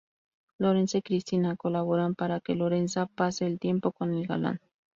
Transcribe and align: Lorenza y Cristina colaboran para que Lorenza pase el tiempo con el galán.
Lorenza 0.57 0.97
y 0.97 1.03
Cristina 1.03 1.55
colaboran 1.55 2.15
para 2.15 2.39
que 2.39 2.55
Lorenza 2.55 3.05
pase 3.05 3.45
el 3.45 3.59
tiempo 3.59 3.91
con 3.91 4.11
el 4.15 4.25
galán. 4.25 4.59